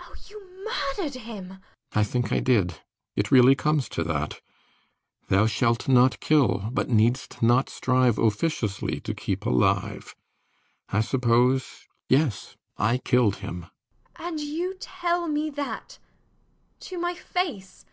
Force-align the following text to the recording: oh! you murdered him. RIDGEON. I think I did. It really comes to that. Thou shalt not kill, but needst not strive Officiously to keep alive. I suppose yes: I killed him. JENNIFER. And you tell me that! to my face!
oh! 0.00 0.14
you 0.30 0.40
murdered 0.64 1.12
him. 1.16 1.48
RIDGEON. 1.50 1.62
I 1.92 2.02
think 2.02 2.32
I 2.32 2.40
did. 2.40 2.80
It 3.14 3.30
really 3.30 3.54
comes 3.54 3.90
to 3.90 4.02
that. 4.04 4.40
Thou 5.28 5.44
shalt 5.44 5.86
not 5.86 6.18
kill, 6.18 6.70
but 6.72 6.88
needst 6.88 7.42
not 7.42 7.68
strive 7.68 8.16
Officiously 8.16 9.00
to 9.00 9.12
keep 9.12 9.44
alive. 9.44 10.14
I 10.88 11.02
suppose 11.02 11.86
yes: 12.08 12.56
I 12.78 12.96
killed 12.96 13.36
him. 13.44 13.66
JENNIFER. 14.16 14.28
And 14.30 14.40
you 14.40 14.76
tell 14.80 15.28
me 15.28 15.50
that! 15.50 15.98
to 16.80 16.98
my 16.98 17.12
face! 17.14 17.84